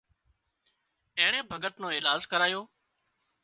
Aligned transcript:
اينڻي 1.19 1.41
ڀڳت 1.51 1.73
نو 1.81 1.87
ايلاز 1.93 2.21
ڪرايو 2.31 2.61